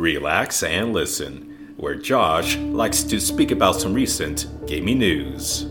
relax 0.00 0.62
and 0.62 0.94
listen, 0.94 1.74
where 1.76 1.94
Josh 1.94 2.56
likes 2.56 3.02
to 3.04 3.20
speak 3.20 3.50
about 3.50 3.80
some 3.80 3.92
recent 3.92 4.46
gaming 4.66 4.98
news. 4.98 5.66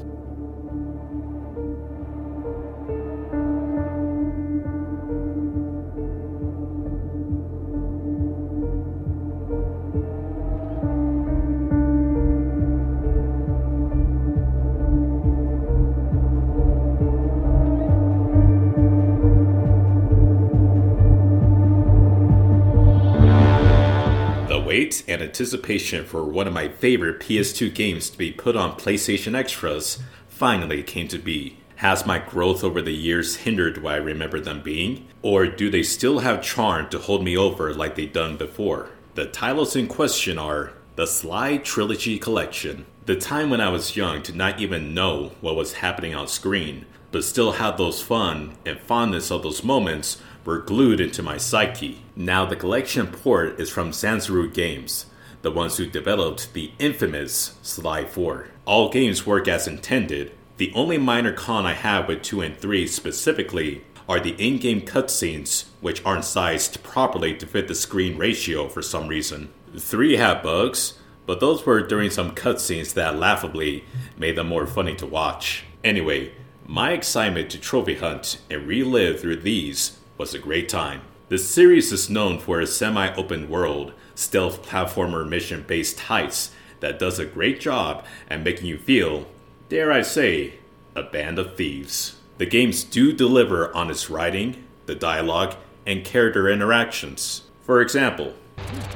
Anticipation 25.39 26.03
for 26.03 26.25
one 26.25 26.47
of 26.47 26.53
my 26.53 26.67
favorite 26.67 27.21
PS2 27.21 27.73
games 27.73 28.09
to 28.09 28.17
be 28.17 28.29
put 28.29 28.57
on 28.57 28.77
PlayStation 28.77 29.33
Extras 29.33 29.99
finally 30.27 30.83
came 30.83 31.07
to 31.07 31.17
be. 31.17 31.55
Has 31.77 32.05
my 32.05 32.19
growth 32.19 32.61
over 32.61 32.81
the 32.81 32.91
years 32.91 33.37
hindered 33.37 33.81
what 33.81 33.93
I 33.93 33.97
remember 33.97 34.41
them 34.41 34.61
being? 34.61 35.07
Or 35.21 35.47
do 35.47 35.69
they 35.69 35.81
still 35.81 36.19
have 36.19 36.41
charm 36.41 36.89
to 36.89 36.99
hold 36.99 37.23
me 37.23 37.37
over 37.37 37.73
like 37.73 37.95
they 37.95 38.05
done 38.05 38.35
before? 38.35 38.89
The 39.15 39.27
titles 39.27 39.77
in 39.77 39.87
question 39.87 40.37
are 40.37 40.73
The 40.97 41.07
Sly 41.07 41.55
Trilogy 41.55 42.19
Collection. 42.19 42.85
The 43.05 43.15
time 43.15 43.49
when 43.49 43.61
I 43.61 43.69
was 43.69 43.95
young 43.95 44.21
did 44.21 44.35
not 44.35 44.59
even 44.59 44.93
know 44.93 45.31
what 45.39 45.55
was 45.55 45.75
happening 45.75 46.13
on 46.13 46.27
screen, 46.27 46.85
but 47.13 47.23
still 47.23 47.53
had 47.53 47.77
those 47.77 48.01
fun 48.01 48.57
and 48.65 48.77
fondness 48.77 49.31
of 49.31 49.43
those 49.43 49.63
moments 49.63 50.21
were 50.43 50.59
glued 50.59 50.99
into 50.99 51.23
my 51.23 51.37
psyche. 51.37 52.01
Now, 52.13 52.45
the 52.45 52.57
collection 52.57 53.07
port 53.07 53.57
is 53.57 53.69
from 53.69 53.91
Sanzaru 53.91 54.53
Games, 54.53 55.05
the 55.41 55.51
ones 55.51 55.77
who 55.77 55.85
developed 55.85 56.53
the 56.53 56.71
infamous 56.79 57.57
Sly 57.61 58.05
4. 58.05 58.47
All 58.65 58.89
games 58.89 59.25
work 59.25 59.47
as 59.47 59.67
intended. 59.67 60.31
The 60.57 60.71
only 60.75 60.97
minor 60.97 61.31
con 61.31 61.65
I 61.65 61.73
have 61.73 62.07
with 62.07 62.21
2 62.21 62.41
and 62.41 62.57
3 62.57 62.87
specifically 62.87 63.83
are 64.07 64.19
the 64.19 64.35
in 64.43 64.57
game 64.57 64.81
cutscenes, 64.81 65.65
which 65.81 66.03
aren't 66.05 66.25
sized 66.25 66.83
properly 66.83 67.35
to 67.35 67.45
fit 67.45 67.67
the 67.67 67.75
screen 67.75 68.17
ratio 68.17 68.67
for 68.67 68.81
some 68.81 69.07
reason. 69.07 69.49
3 69.77 70.17
had 70.17 70.41
bugs, 70.41 70.99
but 71.25 71.39
those 71.39 71.65
were 71.65 71.85
during 71.85 72.09
some 72.09 72.35
cutscenes 72.35 72.93
that 72.95 73.15
laughably 73.15 73.85
made 74.17 74.35
them 74.35 74.47
more 74.47 74.65
funny 74.65 74.95
to 74.95 75.05
watch. 75.05 75.63
Anyway, 75.83 76.33
my 76.65 76.91
excitement 76.91 77.49
to 77.51 77.59
trophy 77.59 77.95
hunt 77.95 78.39
and 78.49 78.67
relive 78.67 79.19
through 79.19 79.37
these 79.37 79.99
was 80.17 80.33
a 80.33 80.39
great 80.39 80.67
time. 80.67 81.01
The 81.29 81.37
series 81.37 81.91
is 81.91 82.09
known 82.09 82.39
for 82.39 82.59
its 82.59 82.73
semi 82.73 83.13
open 83.13 83.47
world, 83.47 83.93
stealth 84.19 84.61
platformer 84.63 85.27
mission 85.27 85.63
based 85.65 85.97
heists 85.97 86.49
that 86.81 86.99
does 86.99 87.19
a 87.19 87.25
great 87.25 87.59
job 87.59 88.05
at 88.29 88.43
making 88.43 88.67
you 88.67 88.77
feel, 88.77 89.25
dare 89.69 89.91
I 89.91 90.01
say, 90.01 90.55
a 90.95 91.03
band 91.03 91.39
of 91.39 91.55
thieves. 91.55 92.17
The 92.37 92.45
games 92.45 92.83
do 92.83 93.13
deliver 93.13 93.73
on 93.75 93.89
its 93.89 94.09
writing, 94.09 94.63
the 94.85 94.95
dialogue, 94.95 95.55
and 95.85 96.03
character 96.03 96.49
interactions. 96.49 97.43
For 97.61 97.81
example, 97.81 98.33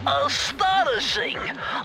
Astonishing! 0.05 1.37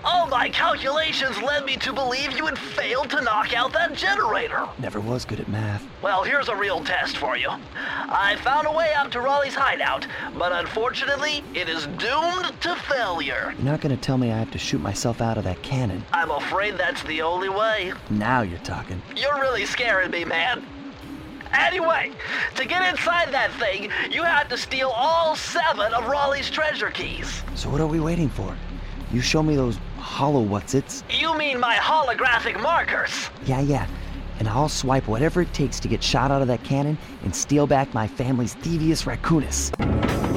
All 0.03 0.27
my 0.27 0.49
calculations 0.49 1.41
led 1.41 1.65
me 1.65 1.77
to 1.77 1.93
believe 1.93 2.35
you 2.35 2.45
had 2.45 2.59
failed 2.59 3.09
to 3.11 3.21
knock 3.21 3.53
out 3.53 3.71
that 3.73 3.93
generator. 3.93 4.67
Never 4.77 4.99
was 4.99 5.23
good 5.23 5.39
at 5.39 5.47
math. 5.47 5.85
Well, 6.01 6.23
here's 6.23 6.49
a 6.49 6.55
real 6.55 6.83
test 6.83 7.17
for 7.17 7.37
you. 7.37 7.49
I 7.75 8.35
found 8.43 8.67
a 8.67 8.71
way 8.71 8.91
out 8.93 9.11
to 9.13 9.21
Raleigh's 9.21 9.55
hideout, 9.55 10.05
but 10.37 10.51
unfortunately, 10.51 11.43
it 11.53 11.69
is 11.69 11.87
doomed 11.97 12.51
to 12.61 12.75
failure. 12.75 13.53
You're 13.57 13.71
not 13.71 13.81
gonna 13.81 13.97
tell 13.97 14.17
me 14.17 14.31
I 14.31 14.37
have 14.37 14.51
to 14.51 14.57
shoot 14.57 14.81
myself 14.81 15.21
out 15.21 15.37
of 15.37 15.45
that 15.45 15.61
cannon. 15.63 16.03
I'm 16.11 16.31
afraid 16.31 16.77
that's 16.77 17.03
the 17.03 17.21
only 17.21 17.49
way. 17.49 17.93
Now 18.09 18.41
you're 18.41 18.59
talking. 18.59 19.01
You're 19.15 19.39
really 19.39 19.65
scaring 19.65 20.11
me, 20.11 20.25
man. 20.25 20.65
Anyway, 21.53 22.11
to 22.55 22.65
get 22.65 22.87
inside 22.89 23.31
that 23.31 23.51
thing, 23.53 23.91
you 24.11 24.23
had 24.23 24.49
to 24.49 24.57
steal 24.57 24.89
all 24.89 25.35
seven 25.35 25.93
of 25.93 26.07
Raleigh's 26.07 26.49
treasure 26.49 26.91
keys. 26.91 27.43
So 27.55 27.69
what 27.69 27.81
are 27.81 27.87
we 27.87 27.99
waiting 27.99 28.29
for? 28.29 28.55
You 29.11 29.21
show 29.21 29.41
me 29.41 29.55
those 29.55 29.77
hollow 29.97 30.41
what's 30.41 30.75
its. 30.75 31.03
You 31.09 31.37
mean 31.37 31.59
my 31.59 31.75
holographic 31.75 32.61
markers? 32.61 33.29
Yeah, 33.45 33.61
yeah. 33.61 33.87
And 34.39 34.47
I'll 34.47 34.69
swipe 34.69 35.07
whatever 35.07 35.41
it 35.41 35.53
takes 35.53 35.79
to 35.81 35.87
get 35.87 36.03
shot 36.03 36.31
out 36.31 36.41
of 36.41 36.47
that 36.47 36.63
cannon 36.63 36.97
and 37.23 37.35
steal 37.35 37.67
back 37.67 37.93
my 37.93 38.07
family's 38.07 38.55
Thievius 38.55 39.05
Raccoonus. 39.05 40.28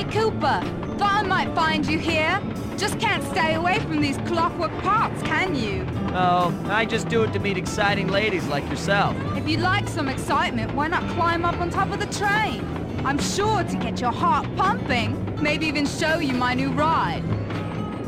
Hey, 0.00 0.10
Cooper! 0.12 0.62
Thought 0.96 1.12
I 1.12 1.22
might 1.24 1.54
find 1.54 1.84
you 1.84 1.98
here. 1.98 2.40
Just 2.78 2.98
can't 2.98 3.22
stay 3.22 3.52
away 3.52 3.80
from 3.80 4.00
these 4.00 4.16
clockwork 4.26 4.72
parts, 4.80 5.22
can 5.24 5.54
you? 5.54 5.86
Oh, 6.14 6.58
I 6.70 6.86
just 6.86 7.10
do 7.10 7.22
it 7.22 7.34
to 7.34 7.38
meet 7.38 7.58
exciting 7.58 8.08
ladies 8.08 8.46
like 8.46 8.66
yourself. 8.70 9.14
If 9.36 9.46
you'd 9.46 9.60
like 9.60 9.86
some 9.88 10.08
excitement, 10.08 10.72
why 10.72 10.88
not 10.88 11.06
climb 11.10 11.44
up 11.44 11.60
on 11.60 11.68
top 11.68 11.92
of 11.92 12.00
the 12.00 12.06
train? 12.06 12.64
I'm 13.04 13.18
sure 13.18 13.62
to 13.62 13.76
get 13.76 14.00
your 14.00 14.10
heart 14.10 14.46
pumping. 14.56 15.38
Maybe 15.38 15.66
even 15.66 15.84
show 15.84 16.18
you 16.18 16.32
my 16.32 16.54
new 16.54 16.70
ride. 16.70 17.22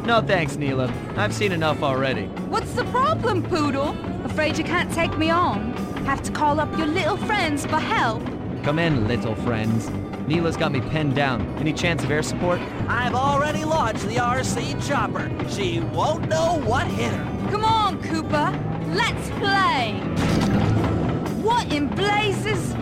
No 0.07 0.23
thanks, 0.23 0.57
Neyla. 0.57 0.91
I've 1.19 1.35
seen 1.35 1.53
enough 1.53 1.83
already. 1.83 2.25
What's 2.49 2.73
the 2.73 2.85
problem, 2.85 3.43
Poodle? 3.43 3.95
Afraid 4.25 4.57
you 4.57 4.65
can't 4.65 4.91
take 4.95 5.19
me 5.19 5.29
on? 5.29 5.75
Have 6.07 6.23
to 6.23 6.33
call 6.33 6.59
up 6.59 6.75
your 6.79 6.87
little 6.87 7.19
friends 7.19 7.67
for 7.67 7.79
help? 7.79 8.23
Come 8.63 8.79
in, 8.79 9.09
little 9.09 9.35
friends. 9.35 9.91
Neyla's 10.29 10.57
got 10.57 10.71
me 10.71 10.81
pinned 10.81 11.17
down. 11.17 11.41
Any 11.59 11.73
chance 11.73 12.05
of 12.05 12.13
air 12.13 12.23
support? 12.23 12.61
I've 12.87 13.13
already 13.15 13.65
launched 13.65 14.07
the 14.07 14.17
RC 14.17 14.87
chopper. 14.89 15.29
She 15.51 15.81
won't 15.81 16.29
know 16.29 16.61
what 16.65 16.87
hit 16.87 17.13
her. 17.13 17.51
Come 17.51 17.65
on, 17.65 18.01
Cooper. 18.03 18.57
Let's 18.87 19.31
play. 19.31 19.95
What 21.43 21.73
in 21.73 21.89
blazes? 21.89 22.75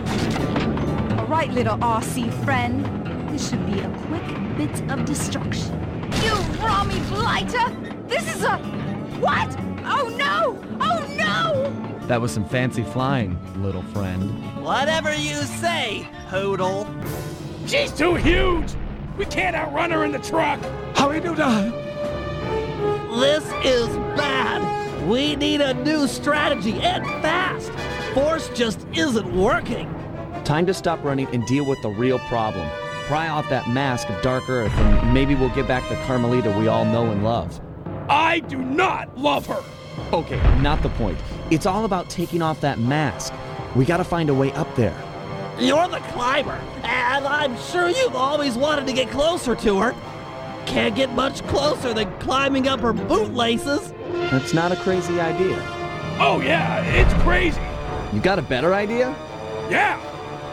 All 1.17 1.25
right, 1.25 1.49
little 1.49 1.77
RC 1.77 2.31
friend. 2.45 2.85
This 3.29 3.49
should 3.49 3.65
be 3.65 3.79
a 3.79 3.89
quick 4.05 4.57
bit 4.57 4.91
of 4.91 5.03
destruction. 5.05 5.73
You 6.21 6.35
Rami 6.63 6.99
blighter! 7.09 7.71
This 8.07 8.35
is 8.35 8.43
a 8.43 8.57
what? 9.19 9.49
Oh 9.83 10.13
no! 10.15 10.63
Oh 10.79 11.07
no! 11.15 11.90
That 12.11 12.19
was 12.19 12.33
some 12.33 12.43
fancy 12.43 12.83
flying, 12.83 13.39
little 13.63 13.83
friend. 13.83 14.31
Whatever 14.61 15.15
you 15.15 15.35
say, 15.43 16.05
Poodle. 16.27 16.85
She's 17.65 17.93
too 17.93 18.15
huge! 18.15 18.73
We 19.17 19.23
can't 19.23 19.55
outrun 19.55 19.91
her 19.91 20.03
in 20.03 20.11
the 20.11 20.19
truck! 20.19 20.59
Hurry, 20.97 21.21
do 21.21 21.29
you 21.29 21.35
die. 21.35 21.69
This 23.17 23.45
is 23.63 23.87
bad. 24.17 25.07
We 25.07 25.37
need 25.37 25.61
a 25.61 25.73
new 25.73 26.05
strategy 26.05 26.73
and 26.81 27.05
fast. 27.21 27.71
Force 28.13 28.49
just 28.49 28.85
isn't 28.91 29.33
working. 29.33 29.87
Time 30.43 30.65
to 30.65 30.73
stop 30.73 31.01
running 31.05 31.27
and 31.27 31.45
deal 31.45 31.65
with 31.65 31.81
the 31.81 31.91
real 31.91 32.19
problem. 32.19 32.69
Pry 33.05 33.29
off 33.29 33.47
that 33.47 33.69
mask 33.69 34.09
of 34.09 34.21
Dark 34.21 34.49
Earth, 34.49 34.73
and 34.73 35.13
maybe 35.13 35.33
we'll 35.33 35.55
get 35.55 35.65
back 35.65 35.87
the 35.87 35.95
Carmelita 36.03 36.51
we 36.59 36.67
all 36.67 36.83
know 36.83 37.09
and 37.09 37.23
love. 37.23 37.61
I 38.09 38.39
do 38.39 38.57
not 38.57 39.17
love 39.17 39.45
her! 39.45 39.63
Okay, 40.13 40.39
not 40.61 40.81
the 40.81 40.89
point. 40.89 41.17
It's 41.49 41.65
all 41.65 41.85
about 41.85 42.09
taking 42.09 42.41
off 42.41 42.61
that 42.61 42.79
mask. 42.79 43.33
We 43.75 43.85
gotta 43.85 44.03
find 44.03 44.29
a 44.29 44.33
way 44.33 44.51
up 44.53 44.73
there. 44.75 44.95
You're 45.59 45.87
the 45.87 45.99
climber, 46.11 46.59
and 46.83 47.25
I'm 47.25 47.57
sure 47.57 47.89
you've 47.89 48.15
always 48.15 48.57
wanted 48.57 48.87
to 48.87 48.93
get 48.93 49.09
closer 49.09 49.55
to 49.55 49.79
her. 49.79 49.95
Can't 50.65 50.95
get 50.95 51.11
much 51.13 51.45
closer 51.47 51.93
than 51.93 52.11
climbing 52.19 52.67
up 52.67 52.79
her 52.81 52.93
bootlaces. 52.93 53.93
That's 54.31 54.53
not 54.53 54.71
a 54.71 54.75
crazy 54.77 55.19
idea. 55.19 55.57
Oh, 56.19 56.41
yeah, 56.43 56.83
it's 56.83 57.13
crazy! 57.23 57.61
You 58.13 58.21
got 58.21 58.39
a 58.39 58.41
better 58.41 58.73
idea? 58.73 59.15
Yeah! 59.69 59.99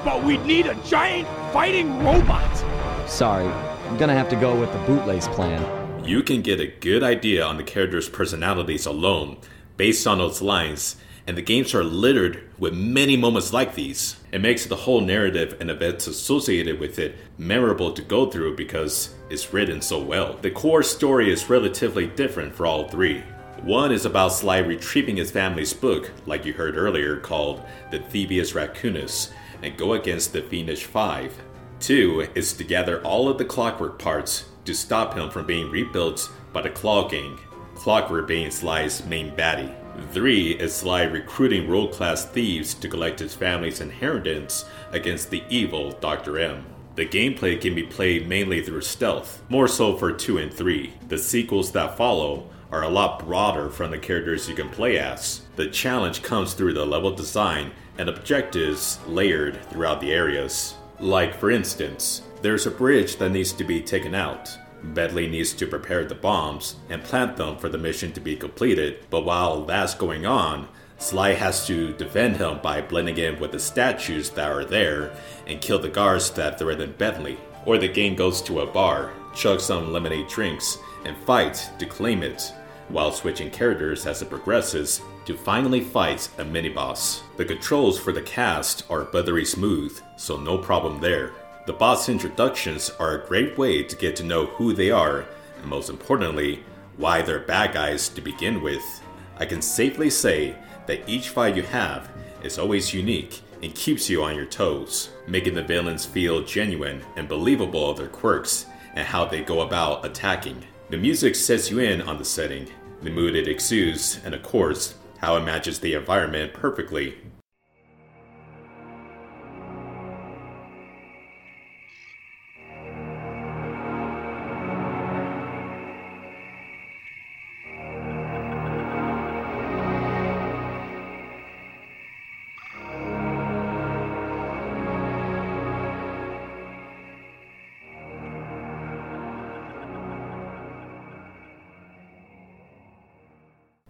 But 0.04 0.24
we'd 0.24 0.44
need 0.44 0.66
a 0.66 0.74
giant 0.84 1.28
fighting 1.52 2.02
robot! 2.04 2.64
Sorry, 3.08 3.46
I'm 3.46 3.96
gonna 3.96 4.14
have 4.14 4.28
to 4.30 4.36
go 4.36 4.58
with 4.58 4.72
the 4.72 4.78
bootlace 4.80 5.32
plan. 5.34 5.77
You 6.08 6.22
can 6.22 6.40
get 6.40 6.58
a 6.58 6.66
good 6.66 7.02
idea 7.02 7.44
on 7.44 7.58
the 7.58 7.62
characters' 7.62 8.08
personalities 8.08 8.86
alone 8.86 9.36
based 9.76 10.06
on 10.06 10.16
those 10.16 10.40
lines, 10.40 10.96
and 11.26 11.36
the 11.36 11.42
games 11.42 11.74
are 11.74 11.84
littered 11.84 12.42
with 12.58 12.72
many 12.72 13.14
moments 13.14 13.52
like 13.52 13.74
these. 13.74 14.16
It 14.32 14.40
makes 14.40 14.64
the 14.64 14.76
whole 14.76 15.02
narrative 15.02 15.58
and 15.60 15.70
events 15.70 16.06
associated 16.06 16.80
with 16.80 16.98
it 16.98 17.16
memorable 17.36 17.92
to 17.92 18.00
go 18.00 18.30
through 18.30 18.56
because 18.56 19.14
it's 19.28 19.52
written 19.52 19.82
so 19.82 20.02
well. 20.02 20.38
The 20.40 20.50
core 20.50 20.82
story 20.82 21.30
is 21.30 21.50
relatively 21.50 22.06
different 22.06 22.54
for 22.54 22.64
all 22.64 22.88
three. 22.88 23.22
One 23.62 23.92
is 23.92 24.06
about 24.06 24.32
Sly 24.32 24.58
retrieving 24.58 25.16
his 25.16 25.30
family's 25.30 25.74
book, 25.74 26.10
like 26.24 26.46
you 26.46 26.54
heard 26.54 26.76
earlier, 26.76 27.18
called 27.18 27.62
The 27.90 27.98
Thievius 27.98 28.54
Raccoonus, 28.54 29.30
and 29.62 29.76
go 29.76 29.92
against 29.92 30.32
the 30.32 30.40
Fiendish 30.40 30.84
Five. 30.84 31.34
Two 31.80 32.26
is 32.34 32.54
to 32.54 32.64
gather 32.64 33.02
all 33.02 33.28
of 33.28 33.36
the 33.36 33.44
clockwork 33.44 33.98
parts 33.98 34.46
to 34.68 34.74
stop 34.74 35.14
him 35.14 35.30
from 35.30 35.46
being 35.46 35.70
rebuilt 35.70 36.30
by 36.52 36.60
the 36.60 36.68
Klaww 36.68 37.10
Gang, 37.10 37.38
Clockwork 37.74 38.28
being 38.28 38.50
Sly's 38.50 39.02
main 39.06 39.34
baddie. 39.34 39.74
Three 40.12 40.50
is 40.50 40.74
Sly 40.74 41.04
recruiting 41.04 41.66
world 41.66 41.92
class 41.92 42.26
thieves 42.26 42.74
to 42.74 42.86
collect 42.86 43.18
his 43.18 43.34
family's 43.34 43.80
inheritance 43.80 44.66
against 44.92 45.30
the 45.30 45.42
evil 45.48 45.92
Dr. 45.92 46.38
M. 46.38 46.66
The 46.96 47.06
gameplay 47.06 47.58
can 47.58 47.74
be 47.74 47.84
played 47.84 48.28
mainly 48.28 48.60
through 48.60 48.82
stealth, 48.82 49.42
more 49.48 49.68
so 49.68 49.96
for 49.96 50.12
2 50.12 50.36
and 50.36 50.52
3. 50.52 50.92
The 51.08 51.16
sequels 51.16 51.72
that 51.72 51.96
follow 51.96 52.50
are 52.70 52.82
a 52.82 52.90
lot 52.90 53.24
broader 53.24 53.70
from 53.70 53.90
the 53.90 53.96
characters 53.96 54.50
you 54.50 54.54
can 54.54 54.68
play 54.68 54.98
as. 54.98 55.40
The 55.56 55.70
challenge 55.70 56.22
comes 56.22 56.52
through 56.52 56.74
the 56.74 56.84
level 56.84 57.10
design 57.10 57.70
and 57.96 58.10
objectives 58.10 58.98
layered 59.06 59.64
throughout 59.70 60.02
the 60.02 60.12
areas. 60.12 60.74
Like, 61.00 61.34
for 61.34 61.50
instance, 61.50 62.22
there's 62.42 62.66
a 62.66 62.70
bridge 62.70 63.16
that 63.16 63.30
needs 63.30 63.52
to 63.52 63.64
be 63.64 63.80
taken 63.80 64.14
out. 64.14 64.56
Bentley 64.82 65.28
needs 65.28 65.52
to 65.54 65.66
prepare 65.66 66.04
the 66.04 66.14
bombs 66.14 66.76
and 66.88 67.02
plant 67.02 67.36
them 67.36 67.56
for 67.58 67.68
the 67.68 67.78
mission 67.78 68.12
to 68.12 68.20
be 68.20 68.36
completed, 68.36 69.04
but 69.10 69.24
while 69.24 69.64
that's 69.64 69.94
going 69.94 70.24
on, 70.24 70.68
Sly 70.98 71.34
has 71.34 71.66
to 71.66 71.92
defend 71.94 72.36
him 72.36 72.58
by 72.62 72.80
blending 72.80 73.18
in 73.18 73.38
with 73.38 73.52
the 73.52 73.58
statues 73.58 74.30
that 74.30 74.50
are 74.50 74.64
there 74.64 75.12
and 75.46 75.60
kill 75.60 75.78
the 75.78 75.88
guards 75.88 76.30
that 76.32 76.58
threaten 76.58 76.94
Bentley. 76.98 77.38
Or 77.66 77.78
the 77.78 77.88
gang 77.88 78.16
goes 78.16 78.40
to 78.42 78.60
a 78.60 78.66
bar, 78.66 79.12
chug 79.34 79.60
some 79.60 79.92
lemonade 79.92 80.28
drinks, 80.28 80.78
and 81.04 81.16
fight 81.18 81.70
to 81.78 81.86
claim 81.86 82.22
it, 82.22 82.52
while 82.88 83.12
switching 83.12 83.50
characters 83.50 84.06
as 84.06 84.22
it 84.22 84.30
progresses 84.30 85.00
to 85.26 85.36
finally 85.36 85.80
fight 85.80 86.28
a 86.38 86.44
mini 86.44 86.68
boss. 86.68 87.22
The 87.36 87.44
controls 87.44 87.98
for 87.98 88.12
the 88.12 88.22
cast 88.22 88.84
are 88.90 89.04
buttery 89.04 89.44
smooth, 89.44 90.00
so 90.16 90.36
no 90.36 90.58
problem 90.58 91.00
there. 91.00 91.32
The 91.68 91.74
boss 91.74 92.08
introductions 92.08 92.90
are 92.98 93.12
a 93.12 93.26
great 93.26 93.58
way 93.58 93.82
to 93.82 93.94
get 93.94 94.16
to 94.16 94.22
know 94.22 94.46
who 94.46 94.72
they 94.72 94.90
are, 94.90 95.26
and 95.60 95.66
most 95.66 95.90
importantly, 95.90 96.64
why 96.96 97.20
they're 97.20 97.40
bad 97.40 97.74
guys 97.74 98.08
to 98.08 98.22
begin 98.22 98.62
with. 98.62 99.02
I 99.36 99.44
can 99.44 99.60
safely 99.60 100.08
say 100.08 100.56
that 100.86 101.06
each 101.06 101.28
fight 101.28 101.56
you 101.56 101.62
have 101.64 102.10
is 102.42 102.58
always 102.58 102.94
unique 102.94 103.42
and 103.62 103.74
keeps 103.74 104.08
you 104.08 104.24
on 104.24 104.34
your 104.34 104.46
toes, 104.46 105.10
making 105.26 105.52
the 105.52 105.62
villains 105.62 106.06
feel 106.06 106.42
genuine 106.42 107.02
and 107.16 107.28
believable 107.28 107.90
of 107.90 107.98
their 107.98 108.08
quirks 108.08 108.64
and 108.94 109.06
how 109.06 109.26
they 109.26 109.42
go 109.42 109.60
about 109.60 110.06
attacking. 110.06 110.64
The 110.88 110.96
music 110.96 111.34
sets 111.34 111.70
you 111.70 111.80
in 111.80 112.00
on 112.00 112.16
the 112.16 112.24
setting, 112.24 112.66
the 113.02 113.10
mood 113.10 113.36
it 113.36 113.46
exudes, 113.46 114.20
and 114.24 114.34
of 114.34 114.42
course, 114.42 114.94
how 115.18 115.36
it 115.36 115.44
matches 115.44 115.80
the 115.80 115.92
environment 115.92 116.54
perfectly. 116.54 117.18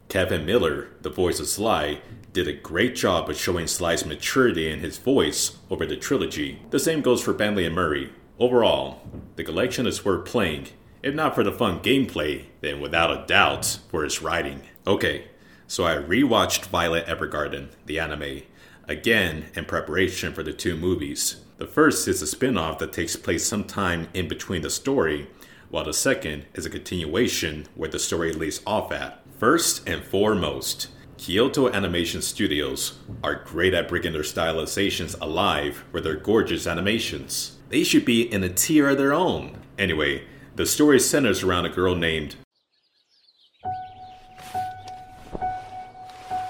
Kevin 0.08 0.46
Miller, 0.46 0.88
the 1.02 1.10
voice 1.10 1.38
of 1.38 1.48
Sly, 1.48 2.00
did 2.32 2.48
a 2.48 2.52
great 2.54 2.96
job 2.96 3.28
of 3.28 3.36
showing 3.36 3.66
Sly's 3.66 4.06
maturity 4.06 4.70
in 4.70 4.80
his 4.80 4.96
voice 4.96 5.58
over 5.68 5.84
the 5.84 5.96
trilogy. 5.96 6.62
The 6.70 6.78
same 6.78 7.02
goes 7.02 7.22
for 7.22 7.34
Bentley 7.34 7.66
and 7.66 7.74
Murray. 7.74 8.10
Overall, 8.38 9.02
the 9.36 9.44
collection 9.44 9.86
is 9.86 10.06
worth 10.06 10.24
playing, 10.24 10.68
if 11.02 11.14
not 11.14 11.34
for 11.34 11.44
the 11.44 11.52
fun 11.52 11.80
gameplay, 11.80 12.46
then 12.62 12.80
without 12.80 13.10
a 13.10 13.26
doubt 13.26 13.80
for 13.90 14.02
its 14.02 14.22
writing. 14.22 14.62
Okay, 14.86 15.26
so 15.66 15.84
I 15.84 15.96
rewatched 15.96 16.66
Violet 16.66 17.06
Evergarden, 17.06 17.68
the 17.84 18.00
anime, 18.00 18.44
again 18.88 19.46
in 19.54 19.66
preparation 19.66 20.32
for 20.32 20.42
the 20.42 20.54
two 20.54 20.74
movies. 20.74 21.44
The 21.58 21.66
first 21.66 22.08
is 22.08 22.22
a 22.22 22.26
spin 22.26 22.56
off 22.56 22.78
that 22.78 22.94
takes 22.94 23.14
place 23.14 23.46
sometime 23.46 24.08
in 24.14 24.26
between 24.26 24.62
the 24.62 24.70
story, 24.70 25.28
while 25.68 25.84
the 25.84 25.92
second 25.92 26.46
is 26.54 26.64
a 26.64 26.70
continuation 26.70 27.66
where 27.74 27.90
the 27.90 27.98
story 27.98 28.32
leaves 28.32 28.62
off 28.66 28.90
at. 28.90 29.22
First 29.38 29.88
and 29.88 30.02
foremost, 30.02 30.88
Kyoto 31.16 31.68
Animation 31.68 32.22
Studios 32.22 32.98
are 33.22 33.36
great 33.36 33.72
at 33.72 33.88
bringing 33.88 34.12
their 34.12 34.22
stylizations 34.22 35.14
alive 35.20 35.84
with 35.92 36.02
their 36.02 36.16
gorgeous 36.16 36.66
animations. 36.66 37.56
They 37.68 37.84
should 37.84 38.04
be 38.04 38.22
in 38.22 38.42
a 38.42 38.48
tier 38.48 38.88
of 38.88 38.98
their 38.98 39.12
own. 39.12 39.58
Anyway, 39.78 40.24
the 40.56 40.66
story 40.66 40.98
centers 40.98 41.44
around 41.44 41.66
a 41.66 41.68
girl 41.68 41.94
named 41.94 42.34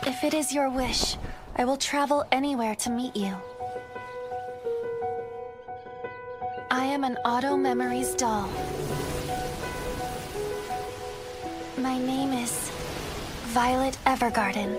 If 0.06 0.24
it 0.24 0.32
is 0.32 0.54
your 0.54 0.70
wish, 0.70 1.18
I 1.56 1.66
will 1.66 1.76
travel 1.76 2.24
anywhere 2.32 2.74
to 2.76 2.90
meet 2.90 3.14
you. 3.14 3.36
I 6.70 6.86
am 6.86 7.04
an 7.04 7.18
Auto 7.18 7.54
Memories 7.54 8.14
doll. 8.14 8.48
My 11.76 11.98
name 11.98 12.32
is 12.32 12.67
Violet 13.52 13.96
Evergarden. 14.04 14.76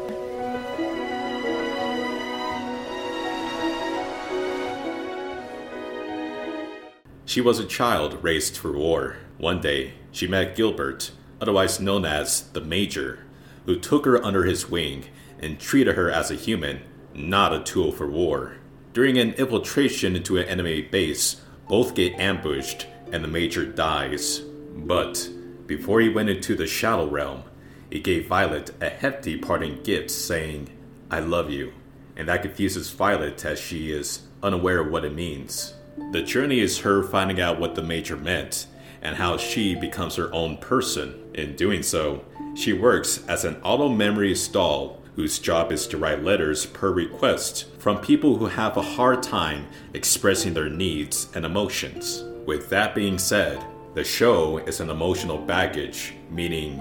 She 7.25 7.41
was 7.41 7.57
a 7.57 7.65
child 7.65 8.23
raised 8.23 8.55
for 8.55 8.71
war. 8.71 9.17
One 9.39 9.59
day, 9.59 9.95
she 10.11 10.27
met 10.27 10.55
Gilbert, 10.55 11.09
otherwise 11.41 11.79
known 11.79 12.05
as 12.05 12.41
the 12.51 12.61
Major, 12.61 13.25
who 13.65 13.79
took 13.79 14.05
her 14.05 14.23
under 14.23 14.43
his 14.43 14.69
wing 14.69 15.05
and 15.39 15.59
treated 15.59 15.95
her 15.95 16.11
as 16.11 16.29
a 16.29 16.35
human, 16.35 16.81
not 17.15 17.51
a 17.51 17.63
tool 17.63 17.91
for 17.91 18.07
war. 18.07 18.57
During 18.93 19.17
an 19.17 19.33
infiltration 19.33 20.15
into 20.15 20.37
an 20.37 20.47
enemy 20.47 20.83
base, 20.83 21.41
both 21.67 21.95
get 21.95 22.19
ambushed 22.19 22.85
and 23.11 23.23
the 23.23 23.27
Major 23.27 23.65
dies. 23.65 24.43
But 24.75 25.27
before 25.65 26.01
he 26.01 26.09
went 26.09 26.29
into 26.29 26.53
the 26.53 26.67
Shadow 26.67 27.07
Realm, 27.07 27.45
he 27.89 27.99
gave 27.99 28.27
Violet 28.27 28.71
a 28.81 28.89
hefty 28.89 29.37
parting 29.37 29.81
gift 29.83 30.11
saying, 30.11 30.69
I 31.09 31.19
love 31.19 31.49
you, 31.49 31.73
and 32.15 32.27
that 32.27 32.43
confuses 32.43 32.91
Violet 32.91 33.43
as 33.45 33.59
she 33.59 33.91
is 33.91 34.21
unaware 34.43 34.79
of 34.79 34.91
what 34.91 35.05
it 35.05 35.13
means. 35.13 35.73
The 36.11 36.21
journey 36.21 36.59
is 36.59 36.79
her 36.79 37.03
finding 37.03 37.41
out 37.41 37.59
what 37.59 37.75
the 37.75 37.83
Major 37.83 38.15
meant 38.15 38.67
and 39.01 39.15
how 39.15 39.37
she 39.37 39.75
becomes 39.75 40.15
her 40.15 40.33
own 40.33 40.57
person. 40.57 41.19
In 41.33 41.55
doing 41.55 41.83
so, 41.83 42.25
she 42.55 42.73
works 42.73 43.25
as 43.27 43.45
an 43.45 43.61
auto 43.63 43.89
memory 43.89 44.35
doll 44.51 45.01
whose 45.15 45.39
job 45.39 45.71
is 45.71 45.87
to 45.87 45.97
write 45.97 46.23
letters 46.23 46.65
per 46.65 46.91
request 46.91 47.65
from 47.77 47.99
people 47.99 48.37
who 48.37 48.45
have 48.45 48.77
a 48.77 48.81
hard 48.81 49.21
time 49.21 49.67
expressing 49.93 50.53
their 50.53 50.69
needs 50.69 51.27
and 51.35 51.45
emotions. 51.45 52.23
With 52.45 52.69
that 52.69 52.95
being 52.95 53.17
said, 53.17 53.63
the 53.95 54.03
show 54.03 54.59
is 54.59 54.79
an 54.79 54.89
emotional 54.89 55.37
baggage, 55.37 56.13
meaning 56.29 56.79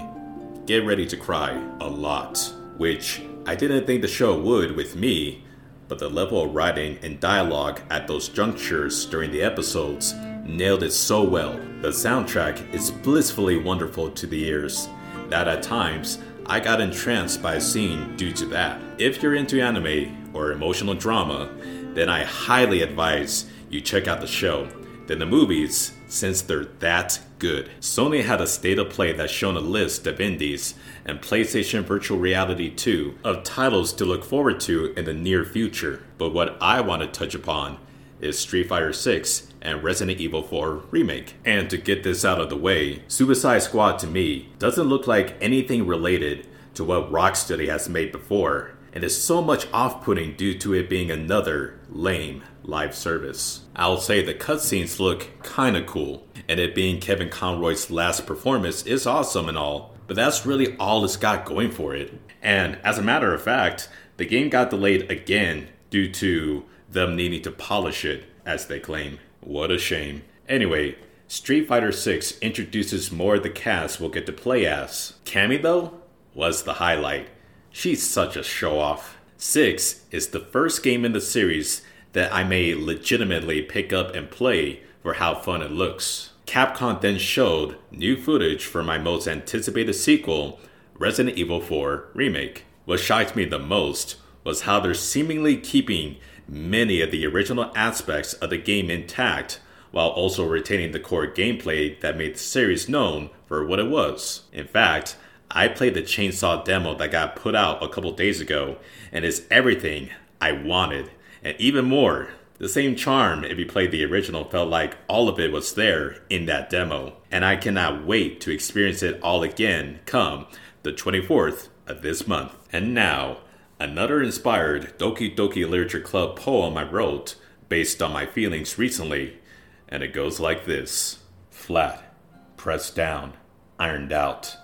get 0.69 0.85
ready 0.85 1.07
to 1.07 1.17
cry 1.17 1.59
a 1.81 1.87
lot, 1.87 2.37
which 2.77 3.23
I 3.47 3.55
didn't 3.55 3.87
think 3.87 4.03
the 4.03 4.07
show 4.07 4.39
would 4.39 4.75
with 4.75 4.95
me, 4.95 5.43
but 5.87 5.97
the 5.97 6.07
level 6.07 6.43
of 6.43 6.53
writing 6.53 6.99
and 7.01 7.19
dialogue 7.19 7.81
at 7.89 8.05
those 8.05 8.29
junctures 8.29 9.07
during 9.07 9.31
the 9.31 9.41
episodes 9.41 10.13
nailed 10.45 10.83
it 10.83 10.91
so 10.91 11.23
well. 11.23 11.53
The 11.81 11.89
soundtrack 11.89 12.71
is 12.71 12.91
blissfully 12.91 13.57
wonderful 13.57 14.11
to 14.11 14.27
the 14.27 14.45
ears 14.45 14.87
that 15.29 15.47
at 15.47 15.63
times 15.63 16.19
I 16.45 16.59
got 16.59 16.81
entranced 16.81 17.41
by 17.41 17.55
a 17.55 17.61
scene 17.61 18.15
due 18.15 18.33
to 18.33 18.45
that. 18.49 18.79
If 18.99 19.23
you're 19.23 19.33
into 19.33 19.59
anime 19.59 20.29
or 20.35 20.51
emotional 20.51 20.93
drama, 20.93 21.49
then 21.95 22.09
I 22.09 22.23
highly 22.25 22.83
advise 22.83 23.49
you 23.71 23.81
check 23.81 24.07
out 24.07 24.21
the 24.21 24.27
show. 24.27 24.67
Then 25.07 25.17
the 25.17 25.25
movies, 25.25 25.93
since 26.09 26.41
they're 26.41 26.65
that 26.65 27.19
good. 27.37 27.69
Sony 27.79 28.23
had 28.23 28.41
a 28.41 28.47
state 28.47 28.77
of 28.77 28.89
play 28.89 29.13
that's 29.13 29.31
shown 29.31 29.55
a 29.55 29.61
list 29.61 30.05
of 30.05 30.19
indies 30.19 30.73
and 31.05 31.21
PlayStation 31.21 31.83
Virtual 31.83 32.19
Reality 32.19 32.69
2 32.69 33.19
of 33.23 33.43
titles 33.43 33.93
to 33.93 34.05
look 34.05 34.25
forward 34.25 34.59
to 34.61 34.93
in 34.97 35.05
the 35.05 35.13
near 35.13 35.45
future. 35.45 36.03
But 36.17 36.33
what 36.33 36.57
I 36.59 36.81
want 36.81 37.01
to 37.01 37.07
touch 37.07 37.33
upon 37.33 37.77
is 38.19 38.37
Street 38.37 38.67
Fighter 38.67 38.91
6 38.91 39.47
and 39.61 39.83
Resident 39.83 40.19
Evil 40.19 40.43
4 40.43 40.83
Remake. 40.91 41.35
And 41.45 41.69
to 41.69 41.77
get 41.77 42.03
this 42.03 42.25
out 42.25 42.41
of 42.41 42.49
the 42.49 42.57
way, 42.57 43.03
Suicide 43.07 43.59
Squad 43.59 43.99
to 43.99 44.07
me 44.07 44.49
doesn't 44.59 44.89
look 44.89 45.07
like 45.07 45.37
anything 45.39 45.87
related 45.87 46.47
to 46.73 46.83
what 46.83 47.11
Rocksteady 47.11 47.69
has 47.69 47.87
made 47.87 48.11
before 48.11 48.71
and 48.93 49.03
is 49.03 49.21
so 49.21 49.41
much 49.41 49.67
off 49.71 50.03
putting 50.03 50.35
due 50.35 50.57
to 50.59 50.73
it 50.73 50.89
being 50.89 51.11
another 51.11 51.79
lame 51.89 52.43
live 52.63 52.95
service. 52.95 53.61
I'll 53.75 53.97
say 53.97 54.21
the 54.23 54.33
cutscenes 54.33 54.99
look 54.99 55.27
kinda 55.43 55.83
cool, 55.83 56.27
and 56.47 56.59
it 56.59 56.75
being 56.75 56.99
Kevin 56.99 57.29
Conroy's 57.29 57.89
last 57.89 58.25
performance 58.25 58.83
is 58.85 59.05
awesome 59.05 59.47
and 59.47 59.57
all, 59.57 59.95
but 60.07 60.15
that's 60.15 60.45
really 60.45 60.75
all 60.77 61.03
it's 61.05 61.17
got 61.17 61.45
going 61.45 61.71
for 61.71 61.95
it. 61.95 62.13
And 62.41 62.77
as 62.83 62.97
a 62.97 63.03
matter 63.03 63.33
of 63.33 63.41
fact, 63.41 63.89
the 64.17 64.25
game 64.25 64.49
got 64.49 64.69
delayed 64.69 65.09
again 65.09 65.69
due 65.89 66.11
to 66.13 66.65
them 66.89 67.15
needing 67.15 67.41
to 67.43 67.51
polish 67.51 68.03
it, 68.05 68.25
as 68.45 68.65
they 68.65 68.79
claim. 68.79 69.19
What 69.41 69.71
a 69.71 69.77
shame. 69.77 70.23
Anyway, 70.47 70.95
Street 71.27 71.67
Fighter 71.67 71.91
6 71.91 72.39
introduces 72.39 73.11
more 73.11 73.35
of 73.35 73.43
the 73.43 73.49
cast 73.49 73.99
we'll 73.99 74.09
get 74.09 74.25
to 74.25 74.33
play 74.33 74.65
as. 74.65 75.13
Cammy, 75.25 75.61
though, 75.61 75.93
was 76.33 76.63
the 76.63 76.73
highlight. 76.73 77.29
She's 77.71 78.07
such 78.07 78.35
a 78.35 78.43
show 78.43 78.79
off. 78.79 79.17
6 79.37 80.05
is 80.11 80.29
the 80.29 80.39
first 80.39 80.83
game 80.83 81.05
in 81.05 81.13
the 81.13 81.21
series 81.21 81.81
that 82.13 82.33
I 82.33 82.43
may 82.43 82.73
legitimately 82.73 83.61
pick 83.61 83.93
up 83.93 84.15
and 84.15 84.29
play 84.29 84.81
for 85.01 85.13
how 85.13 85.35
fun 85.35 85.61
it 85.61 85.71
looks. 85.71 86.31
Capcom 86.45 86.99
then 86.99 87.17
showed 87.19 87.77
new 87.91 88.17
footage 88.17 88.65
for 88.65 88.83
my 88.83 88.97
most 88.97 89.27
anticipated 89.27 89.93
sequel, 89.93 90.59
Resident 90.97 91.37
Evil 91.37 91.61
4 91.61 92.09
Remake. 92.13 92.65
What 92.85 92.99
shocked 92.99 93.35
me 93.35 93.45
the 93.45 93.59
most 93.59 94.17
was 94.43 94.61
how 94.61 94.79
they're 94.79 94.93
seemingly 94.95 95.55
keeping 95.55 96.17
many 96.47 97.01
of 97.01 97.11
the 97.11 97.25
original 97.27 97.71
aspects 97.75 98.33
of 98.33 98.49
the 98.49 98.57
game 98.57 98.89
intact 98.89 99.59
while 99.91 100.09
also 100.09 100.45
retaining 100.45 100.91
the 100.91 100.99
core 100.99 101.27
gameplay 101.27 101.99
that 102.01 102.17
made 102.17 102.35
the 102.35 102.39
series 102.39 102.89
known 102.89 103.29
for 103.45 103.65
what 103.65 103.79
it 103.79 103.87
was. 103.87 104.41
In 104.51 104.67
fact, 104.67 105.15
I 105.51 105.67
played 105.67 105.95
the 105.95 106.01
chainsaw 106.01 106.63
demo 106.63 106.93
that 106.95 107.11
got 107.11 107.35
put 107.35 107.55
out 107.55 107.83
a 107.83 107.89
couple 107.89 108.11
days 108.11 108.39
ago 108.39 108.77
and 109.11 109.25
it's 109.25 109.41
everything 109.49 110.11
I 110.41 110.51
wanted, 110.51 111.11
and 111.43 111.59
even 111.59 111.85
more. 111.85 112.29
The 112.59 112.69
same 112.69 112.95
charm 112.95 113.43
if 113.45 113.57
you 113.57 113.65
played 113.65 113.91
the 113.91 114.03
original 114.03 114.43
felt 114.43 114.69
like 114.69 114.97
all 115.07 115.29
of 115.29 115.39
it 115.39 115.51
was 115.51 115.73
there 115.73 116.17
in 116.29 116.45
that 116.47 116.69
demo, 116.69 117.13
and 117.31 117.45
I 117.45 117.55
cannot 117.55 118.05
wait 118.05 118.41
to 118.41 118.51
experience 118.51 119.01
it 119.01 119.19
all 119.21 119.43
again 119.43 119.99
come 120.05 120.45
the 120.83 120.91
24th 120.91 121.69
of 121.87 122.01
this 122.01 122.27
month. 122.27 122.53
And 122.71 122.93
now, 122.93 123.37
another 123.79 124.21
inspired 124.21 124.97
Doki 124.99 125.33
Doki 125.33 125.67
Literature 125.67 126.01
Club 126.01 126.35
poem 126.37 126.77
I 126.77 126.83
wrote 126.83 127.35
based 127.69 128.01
on 128.01 128.11
my 128.11 128.25
feelings 128.25 128.77
recently, 128.77 129.39
and 129.87 130.03
it 130.03 130.13
goes 130.13 130.39
like 130.39 130.65
this 130.65 131.19
Flat, 131.49 132.13
pressed 132.57 132.95
down, 132.95 133.33
ironed 133.79 134.11
out 134.11 134.57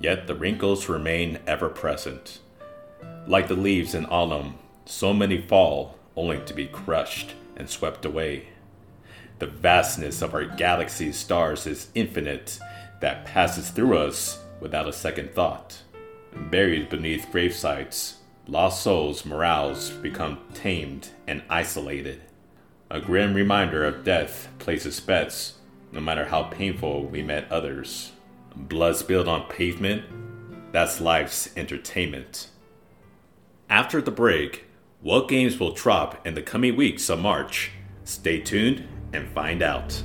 yet 0.00 0.26
the 0.26 0.34
wrinkles 0.34 0.88
remain 0.88 1.38
ever 1.46 1.68
present. 1.68 2.40
Like 3.26 3.48
the 3.48 3.54
leaves 3.54 3.94
in 3.94 4.06
autumn, 4.06 4.54
so 4.84 5.12
many 5.12 5.40
fall 5.40 5.98
only 6.16 6.40
to 6.40 6.54
be 6.54 6.66
crushed 6.66 7.34
and 7.56 7.68
swept 7.68 8.04
away. 8.04 8.48
The 9.38 9.46
vastness 9.46 10.22
of 10.22 10.34
our 10.34 10.44
galaxy's 10.44 11.16
stars 11.16 11.66
is 11.66 11.88
infinite, 11.94 12.58
that 13.00 13.26
passes 13.26 13.70
through 13.70 13.98
us 13.98 14.42
without 14.60 14.88
a 14.88 14.92
second 14.92 15.34
thought. 15.34 15.82
Buried 16.34 16.88
beneath 16.88 17.30
gravesites, 17.30 18.14
lost 18.46 18.82
souls' 18.82 19.24
morals 19.24 19.90
become 19.90 20.38
tamed 20.54 21.10
and 21.26 21.42
isolated. 21.50 22.22
A 22.90 23.00
grim 23.00 23.34
reminder 23.34 23.84
of 23.84 24.04
death 24.04 24.48
places 24.58 25.00
bets, 25.00 25.54
no 25.92 26.00
matter 26.00 26.26
how 26.26 26.44
painful 26.44 27.04
we 27.04 27.22
met 27.22 27.50
others. 27.50 28.12
Blood 28.56 28.96
spilled 28.96 29.28
on 29.28 29.48
pavement? 29.48 30.04
That's 30.72 31.00
life's 31.00 31.50
entertainment. 31.56 32.48
After 33.68 34.00
the 34.00 34.10
break, 34.10 34.64
what 35.00 35.28
games 35.28 35.58
will 35.58 35.72
drop 35.72 36.26
in 36.26 36.34
the 36.34 36.42
coming 36.42 36.76
weeks 36.76 37.08
of 37.08 37.18
March? 37.18 37.72
Stay 38.04 38.40
tuned 38.40 38.86
and 39.12 39.28
find 39.28 39.62
out. 39.62 40.02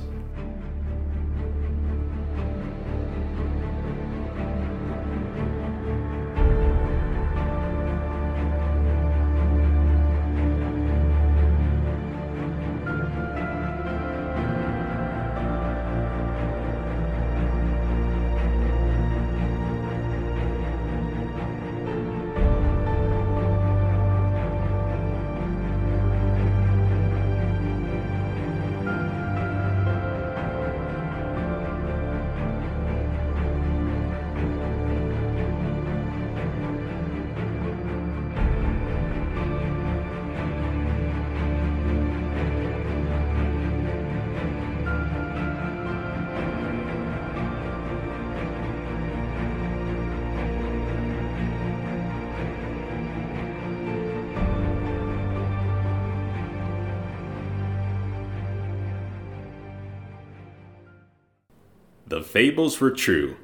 Fables 62.30 62.80
were 62.80 62.92
true. 62.92 63.34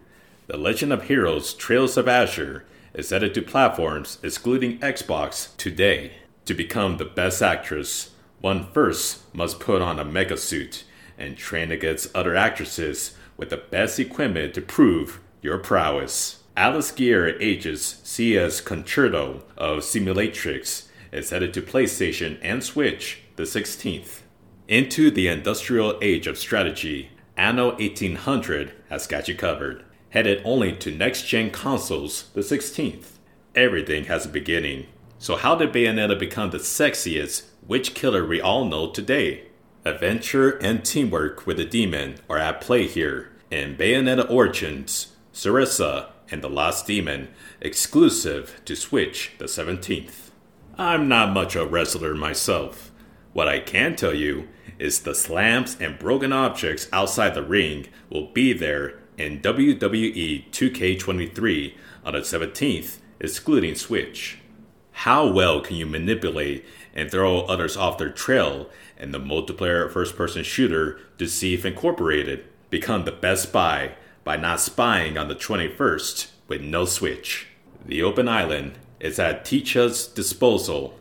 The 0.47 0.57
Legend 0.57 0.93
of 0.93 1.09
Heroes 1.09 1.55
Trails 1.55 1.97
of 1.97 2.07
Azure 2.07 2.65
is 2.95 3.13
added 3.13 3.35
to 3.35 3.43
platforms 3.43 4.19
excluding 4.23 4.79
Xbox 4.79 5.57
today. 5.57 6.19
To 6.45 6.55
become 6.55 6.97
the 6.97 7.05
best 7.05 7.43
actress, 7.43 8.13
one 8.41 8.71
first 8.71 9.35
must 9.35 9.59
put 9.59 9.83
on 9.83 9.99
a 9.99 10.05
mega 10.05 10.37
suit 10.37 10.85
and 11.19 11.37
train 11.37 11.73
against 11.73 12.15
other 12.15 12.37
actresses 12.37 13.17
with 13.37 13.51
the 13.51 13.57
best 13.57 13.99
equipment 13.99 14.55
to 14.55 14.61
prove 14.61 15.19
your 15.43 15.59
prowess. 15.59 16.45
Alice 16.57 16.93
Gear 16.93 17.37
Aegis 17.41 18.01
CS 18.05 18.61
Concerto 18.61 19.43
of 19.57 19.79
Simulatrix 19.81 20.87
is 21.11 21.31
headed 21.31 21.53
to 21.55 21.61
PlayStation 21.61 22.39
and 22.41 22.63
Switch 22.63 23.23
the 23.35 23.43
16th. 23.43 24.21
Into 24.69 25.11
the 25.11 25.27
industrial 25.27 25.99
age 26.01 26.29
of 26.29 26.39
strategy, 26.39 27.11
Anno 27.37 27.73
1800 27.73 28.73
has 28.89 29.07
got 29.07 29.29
you 29.29 29.35
covered. 29.35 29.85
Headed 30.11 30.41
only 30.45 30.73
to 30.77 30.91
next 30.91 31.27
gen 31.27 31.51
consoles 31.51 32.31
the 32.35 32.41
16th. 32.41 33.19
Everything 33.55 34.05
has 34.05 34.25
a 34.25 34.31
beginning. 34.31 34.87
So, 35.19 35.37
how 35.37 35.55
did 35.55 35.73
Bayonetta 35.73 36.19
become 36.19 36.51
the 36.51 36.59
sexiest 36.59 37.45
witch 37.67 37.95
killer 37.95 38.27
we 38.27 38.41
all 38.41 38.65
know 38.65 38.91
today? 38.91 39.49
Adventure 39.85 40.51
and 40.59 40.85
teamwork 40.85 41.47
with 41.47 41.61
a 41.61 41.65
demon 41.65 42.17
are 42.29 42.39
at 42.39 42.61
play 42.61 42.87
here 42.87 43.31
in 43.51 43.77
Bayonetta 43.77 44.29
Origins, 44.31 45.15
Cereza, 45.33 46.11
and 46.31 46.43
the 46.43 46.51
Lost 46.51 46.87
Demon, 46.87 47.29
exclusive 47.61 48.61
to 48.65 48.75
Switch 48.75 49.33
the 49.39 49.45
17th. 49.45 50.31
I'm 50.77 51.09
not 51.09 51.33
much 51.33 51.55
a 51.55 51.65
wrestler 51.65 52.15
myself. 52.15 52.91
What 53.37 53.49
I 53.49 53.61
can 53.61 53.97
tell 53.97 54.15
you 54.15 54.49
is 54.79 55.01
the 55.01 55.15
slams 55.15 55.77
and 55.79 55.99
broken 55.99 56.33
objects 56.33 56.89
outside 56.91 57.35
the 57.35 57.43
ring 57.43 57.87
will 58.09 58.29
be 58.29 58.55
there 58.55 58.99
in 59.19 59.43
WWE 59.43 60.51
2K23 60.51 61.75
on 62.03 62.15
the 62.15 62.21
17th, 62.21 62.97
excluding 63.21 63.75
Switch. 63.75 64.39
How 64.93 65.31
well 65.31 65.61
can 65.61 65.77
you 65.77 65.85
manipulate 65.85 66.65
and 66.95 67.11
throw 67.11 67.43
others 67.43 67.77
off 67.77 67.99
their 67.99 68.09
trail 68.09 68.71
in 68.99 69.13
the 69.13 69.21
multiplayer 69.21 69.93
first 69.93 70.17
person 70.17 70.43
shooter 70.43 70.99
Deceive 71.19 71.67
Incorporated? 71.67 72.47
Become 72.71 73.05
the 73.05 73.13
best 73.13 73.51
spy 73.51 73.97
by 74.25 74.39
not 74.39 74.61
spying 74.61 75.19
on 75.19 75.29
the 75.29 75.37
21st 75.37 76.31
with 76.49 76.63
no 76.63 76.87
Switch. 76.87 77.49
The 77.85 78.03
open 78.03 78.31
island 78.31 78.79
is 78.99 79.19
at 79.19 79.45
Tchia's 79.45 80.07
disposal. 80.07 80.99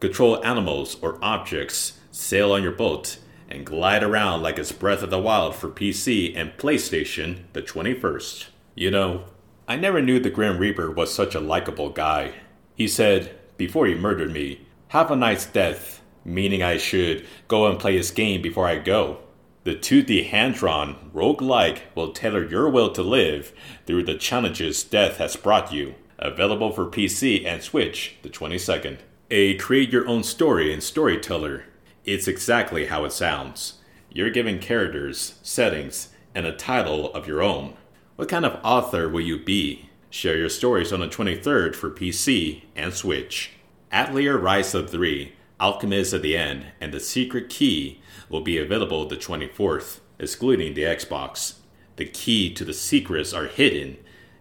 Control 0.00 0.44
animals 0.44 0.96
or 1.02 1.18
objects 1.22 1.98
sail 2.10 2.52
on 2.52 2.62
your 2.62 2.72
boat, 2.72 3.18
and 3.50 3.64
glide 3.64 4.02
around 4.02 4.42
like 4.42 4.58
it's 4.58 4.72
Breath 4.72 5.02
of 5.02 5.10
the 5.10 5.18
Wild 5.18 5.54
for 5.54 5.68
PC 5.68 6.36
and 6.36 6.56
PlayStation 6.56 7.44
the 7.52 7.62
21st. 7.62 8.46
You 8.74 8.90
know, 8.90 9.24
I 9.66 9.76
never 9.76 10.00
knew 10.00 10.20
the 10.20 10.30
Grim 10.30 10.58
Reaper 10.58 10.90
was 10.90 11.12
such 11.12 11.34
a 11.34 11.40
likable 11.40 11.90
guy. 11.90 12.34
He 12.74 12.86
said, 12.86 13.36
before 13.56 13.86
he 13.86 13.94
murdered 13.94 14.32
me, 14.32 14.66
have 14.88 15.10
a 15.10 15.16
nice 15.16 15.46
death, 15.46 16.02
meaning 16.24 16.62
I 16.62 16.76
should 16.76 17.26
go 17.48 17.66
and 17.66 17.78
play 17.78 17.96
his 17.96 18.10
game 18.10 18.40
before 18.40 18.66
I 18.66 18.78
go. 18.78 19.18
The 19.64 19.74
2D 19.74 20.28
hand 20.28 20.54
drawn 20.54 21.10
roguelike 21.12 21.80
will 21.94 22.12
tailor 22.12 22.44
your 22.44 22.68
will 22.68 22.90
to 22.92 23.02
live 23.02 23.52
through 23.84 24.04
the 24.04 24.14
challenges 24.14 24.84
death 24.84 25.18
has 25.18 25.36
brought 25.36 25.72
you. 25.72 25.94
Available 26.18 26.72
for 26.72 26.86
PC 26.86 27.44
and 27.44 27.62
Switch 27.62 28.16
the 28.22 28.28
22nd. 28.28 28.98
A 29.30 29.56
create 29.56 29.90
your 29.90 30.08
own 30.08 30.22
story 30.22 30.72
and 30.72 30.82
storyteller 30.82 31.64
it's 32.08 32.26
exactly 32.26 32.86
how 32.86 33.04
it 33.04 33.12
sounds. 33.12 33.74
You're 34.10 34.30
given 34.30 34.60
characters, 34.60 35.38
settings, 35.42 36.08
and 36.34 36.46
a 36.46 36.56
title 36.56 37.12
of 37.12 37.26
your 37.26 37.42
own. 37.42 37.74
What 38.16 38.30
kind 38.30 38.46
of 38.46 38.58
author 38.64 39.10
will 39.10 39.20
you 39.20 39.38
be? 39.38 39.90
Share 40.08 40.38
your 40.38 40.48
stories 40.48 40.90
on 40.90 41.00
the 41.00 41.06
23rd 41.06 41.76
for 41.76 41.90
PC 41.90 42.62
and 42.74 42.94
Switch. 42.94 43.50
Atelier 43.92 44.38
Ryza 44.38 44.88
3, 44.88 45.34
Alchemist 45.60 46.14
at 46.14 46.22
the 46.22 46.34
End, 46.34 46.64
and 46.80 46.94
The 46.94 46.98
Secret 46.98 47.50
Key 47.50 48.00
will 48.30 48.40
be 48.40 48.56
available 48.56 49.06
the 49.06 49.18
24th, 49.18 50.00
excluding 50.18 50.72
the 50.72 50.84
Xbox. 50.84 51.56
The 51.96 52.06
key 52.06 52.54
to 52.54 52.64
the 52.64 52.72
secrets 52.72 53.34
are 53.34 53.48
hidden 53.48 53.98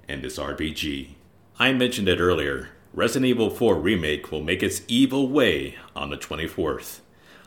in 0.08 0.22
this 0.22 0.40
RPG. 0.40 1.16
I 1.60 1.74
mentioned 1.74 2.08
it 2.08 2.22
earlier. 2.22 2.70
Resident 2.98 3.30
Evil 3.30 3.52
4 3.52 3.76
Remake 3.76 4.32
will 4.32 4.42
make 4.42 4.64
its 4.64 4.82
evil 4.88 5.30
way 5.30 5.76
on 5.96 6.10
the 6.10 6.18
24th. 6.18 7.02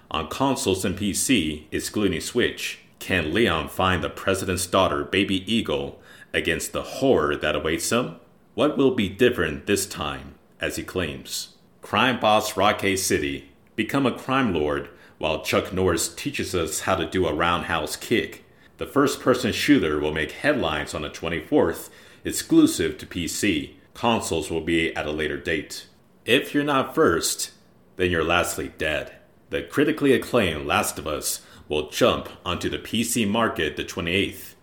On 0.08 0.28
consoles 0.28 0.84
and 0.84 0.96
PC, 0.96 1.64
excluding 1.72 2.20
Switch, 2.20 2.78
Can 3.00 3.34
Leon 3.34 3.68
find 3.68 4.00
the 4.00 4.10
president's 4.10 4.68
daughter, 4.68 5.02
Baby 5.02 5.42
Eagle, 5.52 6.00
against 6.32 6.72
the 6.72 6.82
horror 6.82 7.34
that 7.34 7.56
awaits 7.56 7.90
him? 7.90 8.14
What 8.54 8.78
will 8.78 8.94
be 8.94 9.08
different 9.08 9.66
this 9.66 9.86
time, 9.86 10.36
as 10.60 10.76
he 10.76 10.84
claims? 10.84 11.56
Crime 11.82 12.20
boss 12.20 12.56
Rockay 12.56 12.94
City, 12.94 13.50
become 13.74 14.06
a 14.06 14.16
crime 14.16 14.54
lord 14.54 14.88
while 15.18 15.42
Chuck 15.42 15.72
Norris 15.72 16.14
teaches 16.14 16.54
us 16.54 16.82
how 16.82 16.94
to 16.94 17.10
do 17.10 17.26
a 17.26 17.34
roundhouse 17.34 17.96
kick. 17.96 18.44
The 18.78 18.86
first 18.86 19.18
person 19.18 19.50
shooter 19.50 19.98
will 19.98 20.14
make 20.14 20.30
headlines 20.30 20.94
on 20.94 21.02
the 21.02 21.10
24th, 21.10 21.90
exclusive 22.24 22.98
to 22.98 23.04
PC. 23.06 23.72
Consoles 23.94 24.50
will 24.50 24.60
be 24.60 24.94
at 24.96 25.06
a 25.06 25.12
later 25.12 25.36
date. 25.36 25.86
If 26.24 26.54
you're 26.54 26.64
not 26.64 26.94
first, 26.94 27.52
then 27.96 28.10
you're 28.10 28.24
lastly 28.24 28.72
dead. 28.78 29.16
The 29.50 29.62
critically 29.62 30.12
acclaimed 30.12 30.66
Last 30.66 30.98
of 30.98 31.06
Us 31.06 31.42
will 31.68 31.90
jump 31.90 32.28
onto 32.44 32.68
the 32.68 32.78
PC 32.78 33.28
market 33.28 33.76
the 33.76 33.84
28th. 33.84 34.54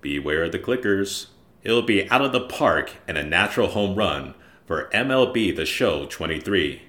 Beware 0.00 0.44
of 0.44 0.52
the 0.52 0.58
clickers. 0.58 1.26
It'll 1.62 1.82
be 1.82 2.08
out 2.10 2.22
of 2.22 2.32
the 2.32 2.46
park 2.46 2.92
and 3.08 3.18
a 3.18 3.22
natural 3.22 3.68
home 3.68 3.96
run 3.96 4.34
for 4.66 4.90
MLB 4.92 5.54
The 5.54 5.66
Show 5.66 6.06
23. 6.06 6.82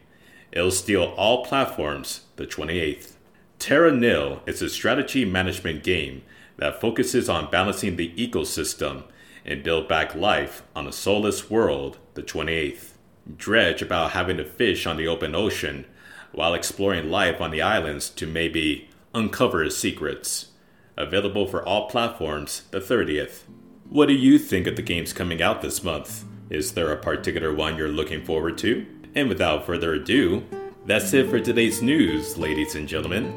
It'll 0.52 0.72
steal 0.72 1.04
all 1.18 1.46
platforms 1.46 2.22
the 2.36 2.48
28th. 2.48 3.14
Terra 3.60 3.92
Nil 3.92 4.42
is 4.46 4.62
a 4.62 4.70
strategy 4.70 5.26
management 5.26 5.84
game 5.84 6.24
that 6.58 6.82
focuses 6.82 7.30
on 7.30 7.52
balancing 7.52 7.96
the 7.96 8.14
ecosystem 8.14 9.04
and 9.48 9.64
build 9.64 9.88
back 9.88 10.14
life 10.14 10.62
on 10.76 10.86
a 10.86 10.92
soulless 10.92 11.50
world 11.50 11.98
the 12.14 12.22
28th. 12.22 12.92
Dredge 13.36 13.82
about 13.82 14.12
having 14.12 14.38
to 14.38 14.46
fish 14.46 14.86
on 14.86 14.98
the 14.98 15.08
open 15.08 15.34
ocean 15.34 15.86
while 16.32 16.54
exploring 16.54 17.10
life 17.10 17.42
on 17.42 17.52
the 17.52 17.62
islands 17.62 18.10
to 18.12 18.28
maybe 18.28 18.90
uncover 19.14 19.64
his 19.64 19.78
secrets. 19.78 20.52
Available 20.98 21.48
for 21.48 21.64
all 21.64 21.90
platforms 21.90 22.64
the 22.72 22.80
30th. 22.80 23.44
What 23.90 24.08
do 24.08 24.14
you 24.14 24.38
think 24.38 24.68
of 24.68 24.76
the 24.76 24.82
games 24.82 25.14
coming 25.14 25.42
out 25.42 25.62
this 25.62 25.84
month? 25.84 26.26
Is 26.50 26.74
there 26.74 26.92
a 26.92 26.98
particular 26.98 27.54
one 27.54 27.78
you're 27.78 27.88
looking 27.88 28.24
forward 28.24 28.58
to? 28.60 28.86
And 29.16 29.30
without 29.30 29.66
further 29.66 29.94
ado, 29.94 30.44
that's 30.86 31.14
it 31.14 31.30
for 31.30 31.40
today's 31.40 31.82
news, 31.82 32.38
ladies 32.38 32.76
and 32.76 32.88
gentlemen. 32.88 33.34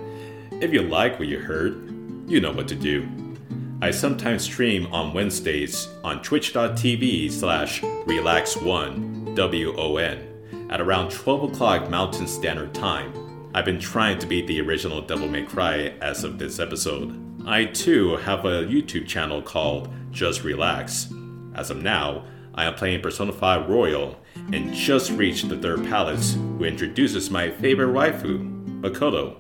If 0.61 0.73
you 0.73 0.83
like 0.83 1.19
what 1.19 1.29
you 1.29 1.39
heard, 1.39 1.75
you 2.29 2.41
know 2.41 2.53
what 2.53 2.69
to 2.69 2.75
do. 2.75 3.30
I 3.83 3.91
sometimes 3.91 4.43
stream 4.43 4.93
on 4.93 5.15
Wednesdays 5.15 5.89
on 6.05 6.21
twitch.tv 6.21 7.33
slash 7.33 7.81
relax1 7.81 9.35
W-O-N 9.35 10.67
at 10.69 10.83
around 10.83 11.11
12 11.11 11.53
o'clock 11.53 11.89
Mountain 11.89 12.27
Standard 12.27 12.75
Time. 12.75 13.49
I've 13.55 13.65
been 13.65 13.81
trying 13.81 14.19
to 14.19 14.27
beat 14.27 14.47
the 14.47 14.61
original 14.61 15.01
Devil 15.01 15.29
May 15.29 15.45
Cry 15.45 15.95
as 16.03 16.25
of 16.25 16.39
this 16.39 16.59
episode. 16.59 17.19
I 17.47 17.65
too 17.65 18.17
have 18.17 18.45
a 18.45 18.65
YouTube 18.65 19.07
channel 19.09 19.41
called 19.41 19.89
Just 20.11 20.45
Relax. 20.45 21.11
As 21.55 21.71
of 21.71 21.79
now, 21.79 22.27
I 22.55 22.67
am 22.67 22.75
playing 22.75 23.01
Persona 23.01 23.33
5 23.33 23.71
Royal 23.71 24.15
and 24.53 24.75
just 24.75 25.11
reached 25.13 25.49
the 25.49 25.57
third 25.57 25.87
palace, 25.87 26.35
who 26.35 26.65
introduces 26.65 27.31
my 27.31 27.51
favorite 27.51 27.95
waifu, 27.95 28.83
Makoto. 28.83 29.37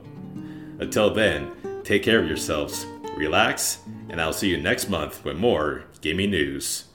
Until 0.80 1.12
then, 1.12 1.82
take 1.84 2.02
care 2.02 2.20
of 2.20 2.26
yourselves, 2.26 2.86
relax, 3.16 3.80
and 4.08 4.20
I'll 4.20 4.32
see 4.32 4.48
you 4.48 4.56
next 4.56 4.88
month 4.88 5.24
with 5.24 5.36
more 5.36 5.84
gaming 6.00 6.30
news. 6.30 6.89